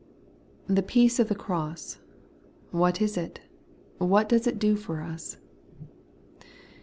[0.65, 1.99] The peace of the cross,
[2.71, 3.41] what is it?
[3.99, 5.37] What does it do for us